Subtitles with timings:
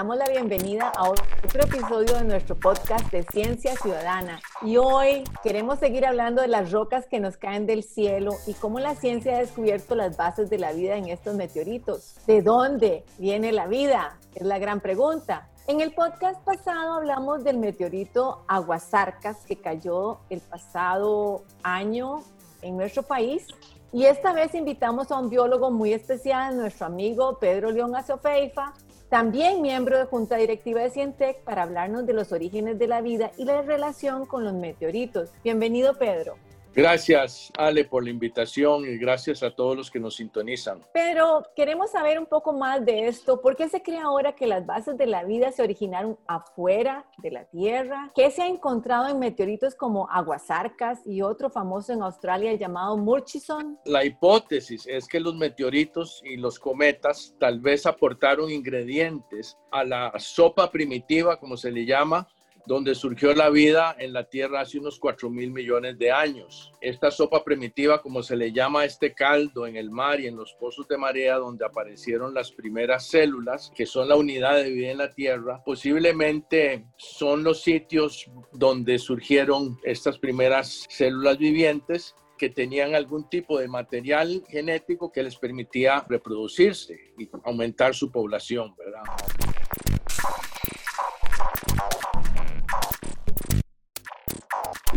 [0.00, 4.40] Damos la bienvenida a otro episodio de nuestro podcast de Ciencia Ciudadana.
[4.62, 8.80] Y hoy queremos seguir hablando de las rocas que nos caen del cielo y cómo
[8.80, 12.14] la ciencia ha descubierto las bases de la vida en estos meteoritos.
[12.26, 14.16] ¿De dónde viene la vida?
[14.34, 15.50] Es la gran pregunta.
[15.66, 22.22] En el podcast pasado hablamos del meteorito Aguasarcas que cayó el pasado año
[22.62, 23.48] en nuestro país.
[23.92, 28.72] Y esta vez invitamos a un biólogo muy especial, nuestro amigo Pedro León Aciofeifa,
[29.10, 33.32] también miembro de Junta Directiva de Cientec, para hablarnos de los orígenes de la vida
[33.36, 35.30] y la relación con los meteoritos.
[35.42, 36.36] Bienvenido, Pedro.
[36.72, 40.80] Gracias, Ale, por la invitación y gracias a todos los que nos sintonizan.
[40.92, 43.40] Pero queremos saber un poco más de esto.
[43.40, 47.32] ¿Por qué se cree ahora que las bases de la vida se originaron afuera de
[47.32, 48.10] la Tierra?
[48.14, 53.76] ¿Qué se ha encontrado en meteoritos como Aguasarcas y otro famoso en Australia llamado Murchison?
[53.84, 60.12] La hipótesis es que los meteoritos y los cometas tal vez aportaron ingredientes a la
[60.18, 62.28] sopa primitiva, como se le llama,
[62.66, 66.72] donde surgió la vida en la Tierra hace unos 4 mil millones de años.
[66.80, 70.36] Esta sopa primitiva, como se le llama a este caldo en el mar y en
[70.36, 74.90] los pozos de marea, donde aparecieron las primeras células, que son la unidad de vida
[74.90, 82.94] en la Tierra, posiblemente son los sitios donde surgieron estas primeras células vivientes que tenían
[82.94, 89.02] algún tipo de material genético que les permitía reproducirse y aumentar su población, ¿verdad?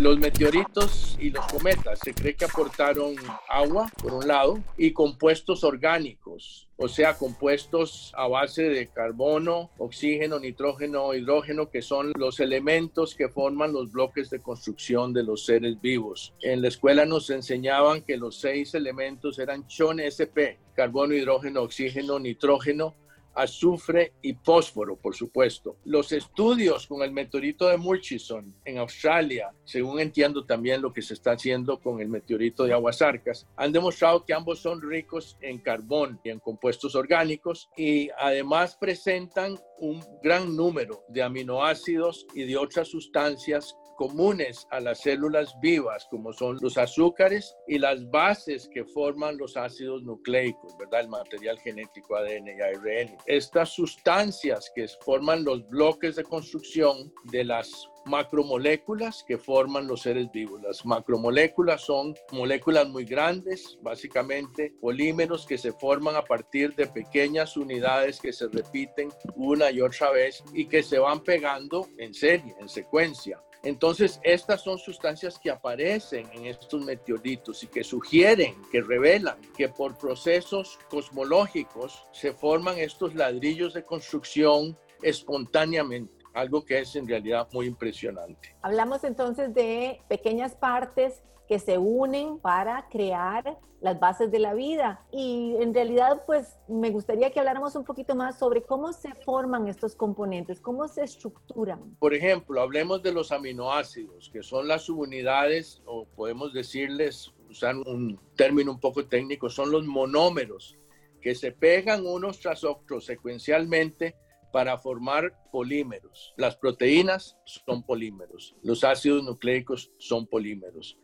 [0.04, 3.16] Los meteoritos y los cometas se cree que aportaron
[3.48, 10.42] agua, por un lado, y compuestos orgánicos, o sea, compuestos a base de carbono, oxígeno,
[10.42, 15.80] nitrógeno, hidrógeno, que son los elementos que forman los bloques de construcción de los seres
[15.80, 16.34] vivos.
[16.42, 22.20] En la escuela nos enseñaban que los seis elementos eran CHON SP, carbono, hidrógeno, oxígeno,
[22.20, 22.94] nitrógeno,
[23.34, 25.78] azufre y fósforo, por supuesto.
[25.86, 31.14] Los estudios con el meteorito de Murchison en Australia, según entiendo también lo que se
[31.14, 36.20] está haciendo con el meteorito de Aguasarcas, han demostrado que ambos son ricos en carbón
[36.24, 42.88] y en compuestos orgánicos y además presentan un gran número de aminoácidos y de otras
[42.88, 49.38] sustancias comunes a las células vivas, como son los azúcares y las bases que forman
[49.38, 51.02] los ácidos nucleicos, ¿verdad?
[51.02, 53.18] El material genético ADN y ARN.
[53.26, 60.32] Estas sustancias que forman los bloques de construcción de las macromoléculas que forman los seres
[60.32, 60.62] vivos.
[60.62, 67.56] Las macromoléculas son moléculas muy grandes, básicamente polímeros que se forman a partir de pequeñas
[67.58, 72.56] unidades que se repiten una y otra vez y que se van pegando en serie,
[72.60, 73.42] en secuencia.
[73.64, 79.70] Entonces, estas son sustancias que aparecen en estos meteoritos y que sugieren, que revelan que
[79.70, 87.48] por procesos cosmológicos se forman estos ladrillos de construcción espontáneamente algo que es en realidad
[87.54, 88.56] muy impresionante.
[88.62, 95.06] Hablamos entonces de pequeñas partes que se unen para crear las bases de la vida.
[95.12, 99.68] Y en realidad, pues me gustaría que habláramos un poquito más sobre cómo se forman
[99.68, 101.96] estos componentes, cómo se estructuran.
[102.00, 108.18] Por ejemplo, hablemos de los aminoácidos, que son las subunidades, o podemos decirles, usar un
[108.38, 110.78] término un poco técnico, son los monómeros
[111.22, 114.16] que se pegan unos tras otros secuencialmente
[114.54, 116.36] para formar polímeros.
[116.38, 120.96] Las proteínas son polímeros, los ácidos nucleicos son polímeros.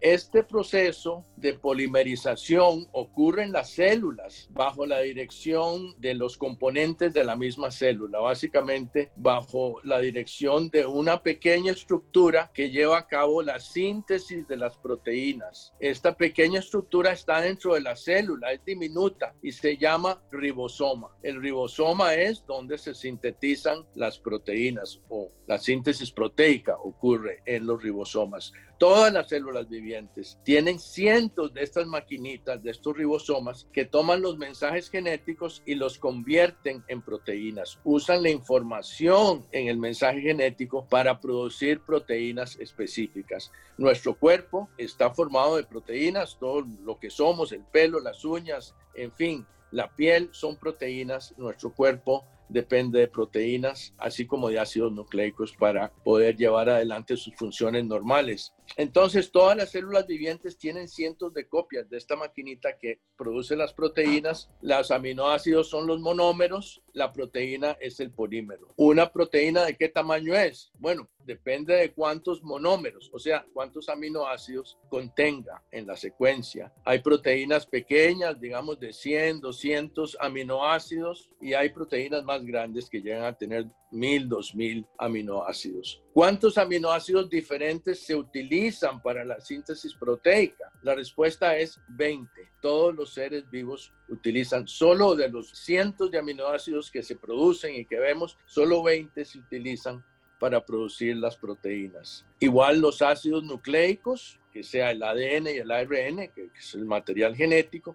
[0.00, 7.24] Este proceso de polimerización ocurre en las células bajo la dirección de los componentes de
[7.24, 13.42] la misma célula, básicamente bajo la dirección de una pequeña estructura que lleva a cabo
[13.42, 15.74] la síntesis de las proteínas.
[15.80, 21.08] Esta pequeña estructura está dentro de la célula, es diminuta y se llama ribosoma.
[21.24, 27.82] El ribosoma es donde se sintetizan las proteínas o la síntesis proteica ocurre en los
[27.82, 28.52] ribosomas.
[28.78, 34.38] Todas las células vivientes tienen cientos de estas maquinitas, de estos ribosomas, que toman los
[34.38, 37.80] mensajes genéticos y los convierten en proteínas.
[37.82, 43.50] Usan la información en el mensaje genético para producir proteínas específicas.
[43.78, 49.10] Nuestro cuerpo está formado de proteínas, todo lo que somos, el pelo, las uñas, en
[49.10, 55.52] fin, la piel son proteínas, nuestro cuerpo depende de proteínas, así como de ácidos nucleicos
[55.52, 58.54] para poder llevar adelante sus funciones normales.
[58.76, 63.72] Entonces, todas las células vivientes tienen cientos de copias de esta maquinita que produce las
[63.72, 64.50] proteínas.
[64.60, 68.72] Los aminoácidos son los monómeros, la proteína es el polímero.
[68.76, 70.70] ¿Una proteína de qué tamaño es?
[70.78, 76.72] Bueno, depende de cuántos monómeros, o sea, cuántos aminoácidos contenga en la secuencia.
[76.84, 83.24] Hay proteínas pequeñas, digamos de 100, 200 aminoácidos, y hay proteínas más grandes que llegan
[83.24, 86.02] a tener 1000, 2000 aminoácidos.
[86.18, 90.72] ¿Cuántos aminoácidos diferentes se utilizan para la síntesis proteica?
[90.82, 92.28] La respuesta es 20.
[92.60, 97.84] Todos los seres vivos utilizan solo de los cientos de aminoácidos que se producen y
[97.84, 100.04] que vemos, solo 20 se utilizan
[100.40, 102.26] para producir las proteínas.
[102.40, 107.36] Igual los ácidos nucleicos, que sea el ADN y el ARN, que es el material
[107.36, 107.94] genético,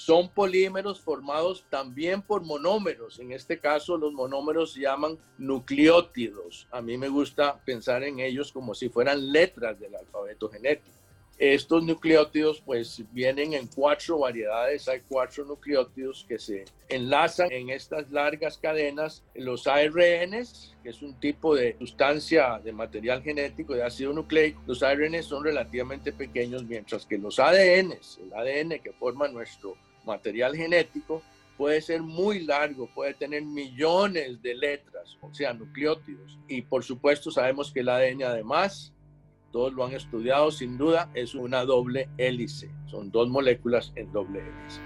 [0.00, 3.18] son polímeros formados también por monómeros.
[3.18, 6.66] En este caso, los monómeros se llaman nucleótidos.
[6.70, 10.96] A mí me gusta pensar en ellos como si fueran letras del alfabeto genético.
[11.36, 14.88] Estos nucleótidos pues vienen en cuatro variedades.
[14.88, 19.22] Hay cuatro nucleótidos que se enlazan en estas largas cadenas.
[19.34, 24.82] Los ARNs, que es un tipo de sustancia de material genético de ácido nucleico, los
[24.82, 31.22] ARNs son relativamente pequeños, mientras que los ADNs, el ADN que forma nuestro material genético,
[31.56, 36.38] puede ser muy largo, puede tener millones de letras, o sea, nucleótidos.
[36.48, 38.94] Y por supuesto sabemos que el ADN además
[39.52, 42.70] todos lo han estudiado, sin duda, es una doble hélice.
[42.86, 44.80] Son dos moléculas en doble hélice.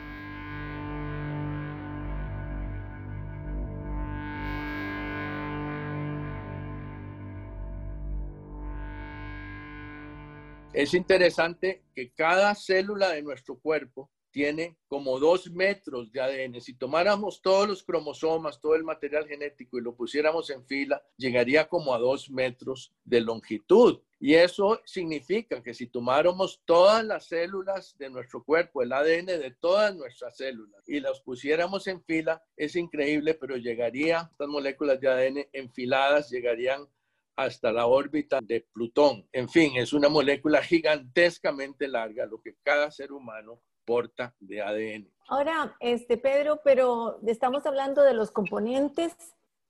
[10.73, 16.61] Es interesante que cada célula de nuestro cuerpo tiene como dos metros de ADN.
[16.61, 21.69] Si tomáramos todos los cromosomas, todo el material genético y lo pusiéramos en fila, llegaría
[21.69, 24.01] como a dos metros de longitud.
[24.19, 29.55] Y eso significa que si tomáramos todas las células de nuestro cuerpo, el ADN de
[29.61, 35.09] todas nuestras células, y las pusiéramos en fila, es increíble, pero llegaría, estas moléculas de
[35.09, 36.89] ADN enfiladas llegarían
[37.37, 39.29] hasta la órbita de Plutón.
[39.31, 45.11] En fin, es una molécula gigantescamente larga, lo que cada ser humano porta de ADN.
[45.29, 49.15] Ahora, este Pedro, pero estamos hablando de los componentes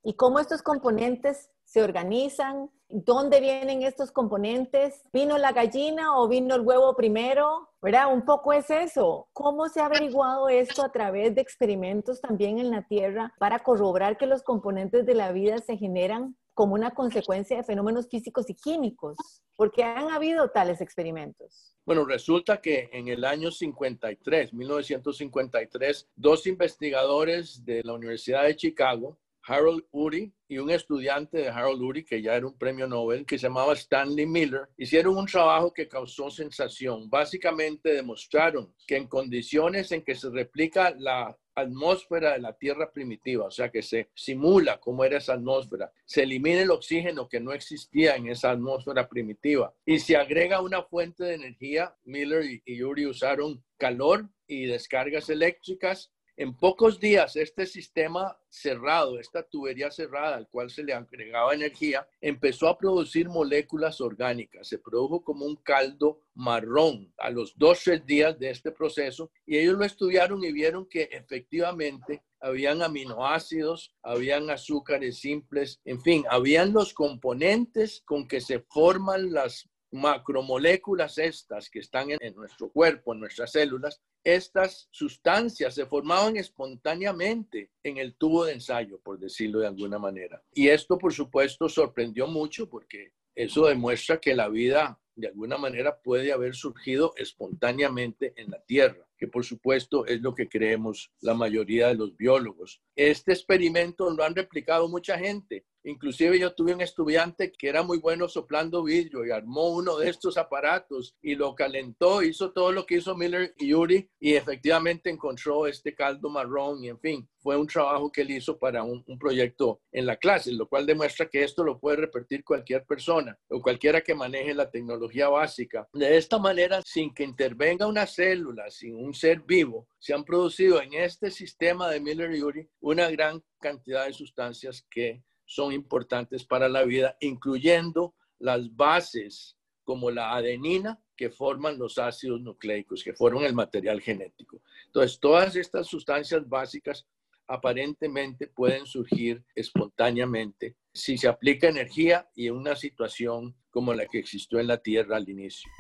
[0.03, 6.55] y cómo estos componentes se organizan, dónde vienen estos componentes, vino la gallina o vino
[6.55, 8.13] el huevo primero, ¿verdad?
[8.13, 9.29] Un poco es eso.
[9.33, 14.19] ¿Cómo se ha averiguado esto a través de experimentos también en la Tierra para corroborar
[14.19, 18.55] que los componentes de la vida se generan como una consecuencia de fenómenos físicos y
[18.55, 19.17] químicos?
[19.57, 21.77] Porque han habido tales experimentos.
[21.85, 29.19] Bueno, resulta que en el año 53, 1953, dos investigadores de la Universidad de Chicago,
[29.47, 33.39] Harold Urey y un estudiante de Harold Urey, que ya era un premio Nobel, que
[33.39, 37.09] se llamaba Stanley Miller, hicieron un trabajo que causó sensación.
[37.11, 43.47] Básicamente demostraron que en condiciones en que se replica la atmósfera de la Tierra primitiva,
[43.47, 47.53] o sea que se simula cómo era esa atmósfera, se elimina el oxígeno que no
[47.53, 53.07] existía en esa atmósfera primitiva y se agrega una fuente de energía, Miller y Yuri
[53.07, 60.49] usaron calor y descargas eléctricas en pocos días, este sistema cerrado, esta tubería cerrada al
[60.49, 64.67] cual se le agregaba energía, empezó a producir moléculas orgánicas.
[64.67, 69.79] Se produjo como un caldo marrón a los 12 días de este proceso y ellos
[69.79, 76.93] lo estudiaron y vieron que efectivamente habían aminoácidos, habían azúcares simples, en fin, habían los
[76.93, 83.53] componentes con que se forman las macromoléculas estas que están en, nuestro cuerpo, en nuestras
[83.53, 89.99] células, estas sustancias se formaban espontáneamente en el tubo de ensayo, por decirlo de alguna
[89.99, 90.43] manera.
[90.53, 96.01] Y esto, por supuesto, sorprendió mucho porque eso demuestra que la vida, de alguna manera,
[96.01, 101.35] puede haber surgido espontáneamente en la Tierra, que por supuesto es lo que creemos la
[101.35, 102.83] mayoría de los biólogos.
[102.97, 105.65] Este experimento lo han replicado mucha gente.
[105.85, 110.09] Inclusive yo tuve un estudiante que era muy bueno soplando vidrio y armó uno de
[110.09, 115.11] estos aparatos y lo calentó, hizo todo lo que hizo Miller y Yuri y efectivamente
[115.11, 119.05] encontró este caldo marrón y en fin, fue un trabajo que él hizo para un,
[119.19, 123.61] proyecto en la clase, lo cual demuestra que esto lo puede repetir cualquier persona o
[123.61, 125.87] cualquiera que maneje la tecnología básica.
[125.93, 130.81] De esta manera, sin que intervenga una célula, sin un ser vivo, se han producido
[130.81, 136.45] en este sistema de Miller y Yuri una gran cantidad de sustancias que son importantes
[136.45, 143.13] para la vida, incluyendo las bases como la adenina que forman los ácidos nucleicos, que
[143.13, 144.63] forman el material genético.
[144.87, 147.07] Entonces, todas estas sustancias básicas
[147.47, 154.19] aparentemente pueden surgir espontáneamente si se aplica energía y en una situación como la que
[154.19, 155.71] existió en la Tierra al inicio.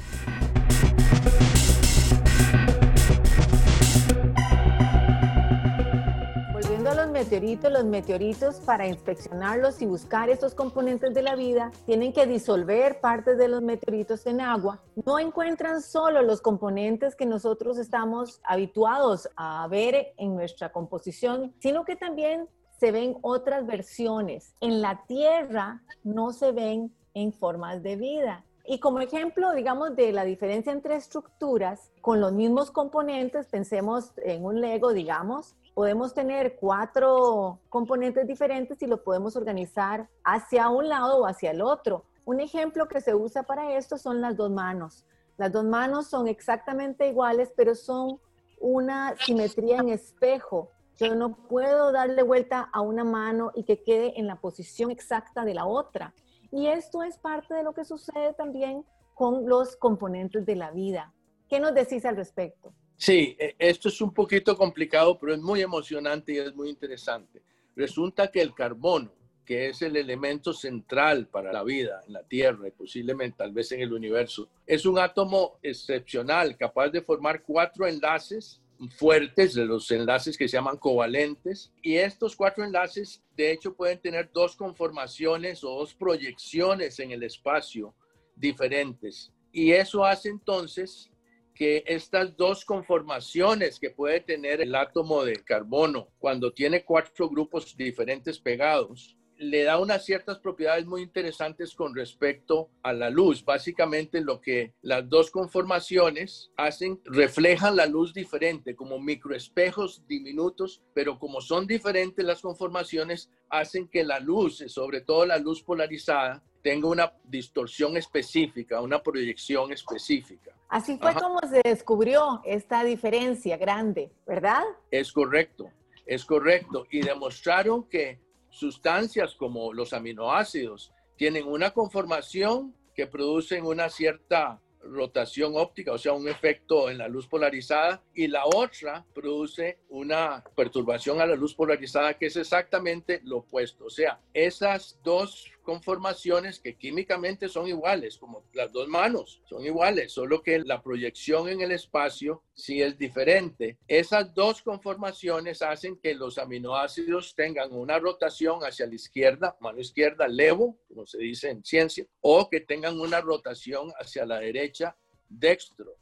[7.70, 13.38] Los meteoritos para inspeccionarlos y buscar estos componentes de la vida, tienen que disolver partes
[13.38, 14.82] de los meteoritos en agua.
[15.06, 21.84] No encuentran solo los componentes que nosotros estamos habituados a ver en nuestra composición, sino
[21.84, 22.46] que también
[22.78, 24.54] se ven otras versiones.
[24.60, 28.44] En la Tierra no se ven en formas de vida.
[28.66, 34.44] Y como ejemplo, digamos, de la diferencia entre estructuras, con los mismos componentes, pensemos en
[34.44, 41.18] un Lego, digamos, podemos tener cuatro componentes diferentes y lo podemos organizar hacia un lado
[41.18, 42.04] o hacia el otro.
[42.24, 45.04] Un ejemplo que se usa para esto son las dos manos.
[45.36, 48.20] Las dos manos son exactamente iguales, pero son
[48.60, 50.70] una simetría en espejo.
[50.96, 55.44] Yo no puedo darle vuelta a una mano y que quede en la posición exacta
[55.44, 56.14] de la otra.
[56.52, 61.12] Y esto es parte de lo que sucede también con los componentes de la vida.
[61.48, 62.72] ¿Qué nos decís al respecto?
[62.96, 67.42] Sí, e, esto es un poquito complicado, pero es muy emocionante y es muy interesante.
[67.76, 69.12] Resulta que el carbono,
[69.44, 73.72] que es el elemento central para la vida en la Tierra y posiblemente tal vez
[73.72, 78.60] en el universo, es un átomo excepcional, capaz de formar cuatro enlaces
[78.96, 81.72] fuertes, de los enlaces que se llaman covalentes.
[81.82, 87.22] Y estos cuatro enlaces, de hecho, pueden tener dos conformaciones o dos proyecciones en el
[87.22, 87.94] espacio
[88.36, 89.32] diferentes.
[89.52, 91.10] Y eso hace entonces
[91.54, 97.76] que estas dos conformaciones que puede tener el átomo de carbono cuando tiene cuatro grupos
[97.76, 99.16] diferentes pegados,
[99.50, 103.44] le da unas ciertas propiedades muy interesantes con respecto a la luz.
[103.44, 111.18] Básicamente lo que las dos conformaciones hacen, reflejan la luz diferente, como microespejos diminutos, pero
[111.18, 116.88] como son diferentes las conformaciones, hacen que la luz, sobre todo la luz polarizada, tenga
[116.88, 120.56] una distorsión específica, una proyección específica.
[120.68, 124.64] Así fue como se descubrió esta diferencia grande, ¿verdad?
[124.90, 125.70] Es correcto,
[126.06, 126.86] es correcto.
[126.90, 128.18] Y demostraron que
[128.54, 136.12] sustancias como los aminoácidos tienen una conformación que producen una cierta rotación óptica, o sea,
[136.12, 141.54] un efecto en la luz polarizada, y la otra produce una perturbación a la luz
[141.54, 143.86] polarizada que es exactamente lo opuesto.
[143.86, 150.12] O sea, esas dos conformaciones que químicamente son iguales, como las dos manos, son iguales,
[150.12, 153.78] solo que la proyección en el espacio sí es diferente.
[153.88, 160.28] Esas dos conformaciones hacen que los aminoácidos tengan una rotación hacia la izquierda, mano izquierda,
[160.28, 164.96] levo, como se dice en ciencia, o que tengan una rotación hacia la derecha,
[165.28, 165.96] dextro.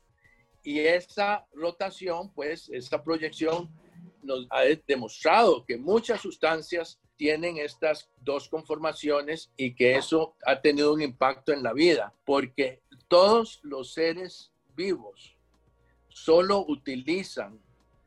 [0.62, 3.70] Y esa rotación, pues, esa proyección
[4.22, 10.92] nos ha demostrado que muchas sustancias tienen estas dos conformaciones y que eso ha tenido
[10.92, 15.36] un impacto en la vida, porque todos los seres vivos
[16.08, 17.60] solo utilizan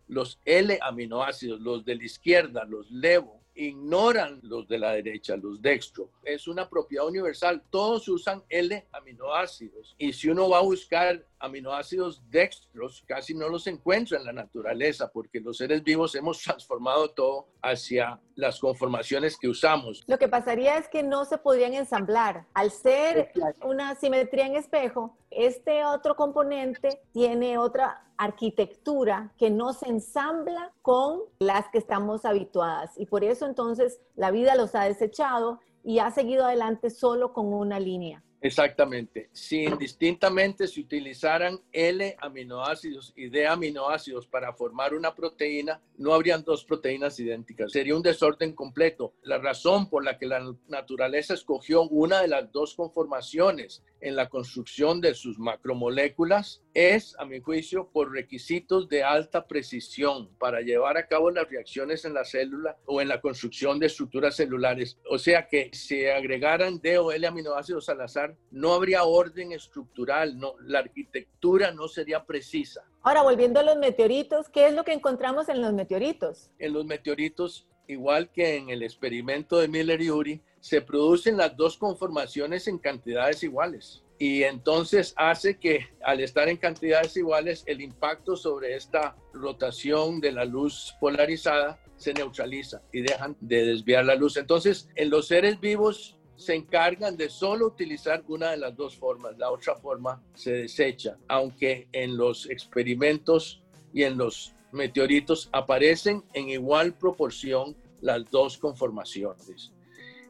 [0.07, 6.11] los L-aminoácidos, los de la izquierda, los levo, ignoran los de la derecha, los dextro.
[6.23, 7.63] Es una propiedad universal.
[7.69, 9.95] Todos usan L-aminoácidos.
[9.97, 15.09] Y si uno va a buscar aminoácidos dextros, casi no los encuentra en la naturaleza,
[15.11, 20.03] porque los seres vivos hemos transformado todo hacia las conformaciones que usamos.
[20.07, 22.45] Lo que pasaría es que no se podrían ensamblar.
[22.53, 23.31] Al ser
[23.63, 31.21] una simetría en espejo, este otro componente tiene otra arquitectura que no se ensambla con
[31.39, 32.91] las que estamos habituadas.
[32.97, 37.53] Y por eso entonces la vida los ha desechado y ha seguido adelante solo con
[37.53, 38.23] una línea.
[38.45, 39.29] Exactamente.
[39.33, 46.43] Si indistintamente se utilizaran L aminoácidos y D aminoácidos para formar una proteína, no habrían
[46.43, 47.71] dos proteínas idénticas.
[47.71, 49.15] Sería un desorden completo.
[49.23, 54.29] La razón por la que la naturaleza escogió una de las dos conformaciones en la
[54.29, 60.97] construcción de sus macromoléculas es, a mi juicio, por requisitos de alta precisión para llevar
[60.97, 64.99] a cabo las reacciones en la célula o en la construcción de estructuras celulares.
[65.09, 70.37] O sea que si agregaran D o L aminoácidos al azar, no habría orden estructural,
[70.37, 72.83] no, la arquitectura no sería precisa.
[73.03, 76.51] Ahora, volviendo a los meteoritos, ¿qué es lo que encontramos en los meteoritos?
[76.59, 81.55] En los meteoritos, igual que en el experimento de Miller y Urey, se producen las
[81.55, 84.03] dos conformaciones en cantidades iguales.
[84.17, 90.31] Y entonces hace que al estar en cantidades iguales, el impacto sobre esta rotación de
[90.31, 94.37] la luz polarizada se neutraliza y dejan de desviar la luz.
[94.37, 99.37] Entonces, en los seres vivos se encargan de solo utilizar una de las dos formas,
[99.37, 106.49] la otra forma se desecha, aunque en los experimentos y en los meteoritos aparecen en
[106.49, 109.71] igual proporción las dos conformaciones.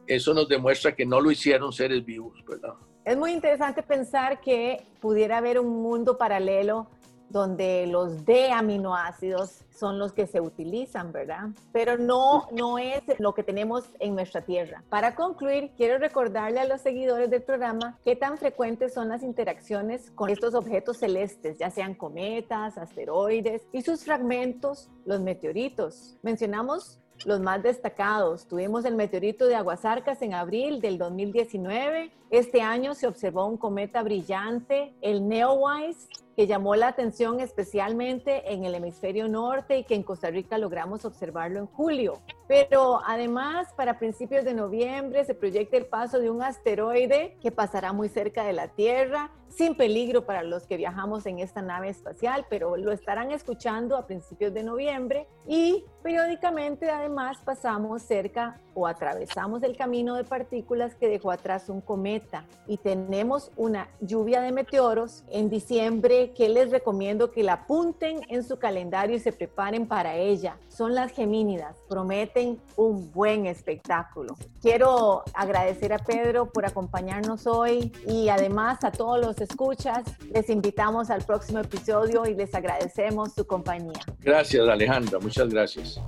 [0.06, 2.74] Eso nos demuestra que no lo hicieron seres vivos, ¿verdad?
[3.06, 6.88] Es muy interesante pensar que pudiera haber un mundo paralelo
[7.28, 11.50] donde los D aminoácidos son los que se utilizan, ¿verdad?
[11.70, 14.82] Pero no, no es lo que tenemos en nuestra Tierra.
[14.88, 20.10] Para concluir, quiero recordarle a los seguidores del programa qué tan frecuentes son las interacciones
[20.10, 26.16] con estos objetos celestes, ya sean cometas, asteroides y sus fragmentos, los meteoritos.
[26.22, 28.46] Mencionamos los más destacados.
[28.46, 32.10] Tuvimos el meteorito de Aguasarcas en abril del 2019.
[32.30, 38.64] Este año se observó un cometa brillante, el Neowise, que llamó la atención especialmente en
[38.66, 42.20] el hemisferio norte y que en Costa Rica logramos observarlo en julio.
[42.46, 47.94] Pero además, para principios de noviembre se proyecta el paso de un asteroide que pasará
[47.94, 52.44] muy cerca de la Tierra, sin peligro para los que viajamos en esta nave espacial,
[52.50, 59.62] pero lo estarán escuchando a principios de noviembre y periódicamente además pasamos cerca o atravesamos
[59.62, 65.24] el camino de partículas que dejó atrás un cometa y tenemos una lluvia de meteoros
[65.30, 70.16] en diciembre que les recomiendo que la apunten en su calendario y se preparen para
[70.16, 70.58] ella.
[70.68, 74.36] Son las gemínidas, prometen un buen espectáculo.
[74.60, 80.04] Quiero agradecer a Pedro por acompañarnos hoy y además a todos los escuchas.
[80.32, 84.00] Les invitamos al próximo episodio y les agradecemos su compañía.
[84.20, 86.00] Gracias Alejandra, muchas gracias.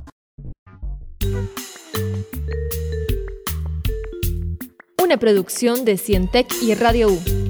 [5.02, 7.47] Una producción de Cientec y Radio U.